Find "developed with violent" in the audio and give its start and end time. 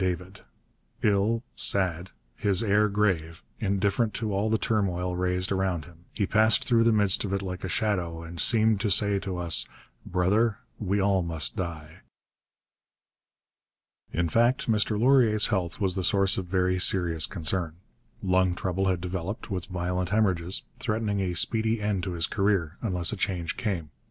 19.01-20.09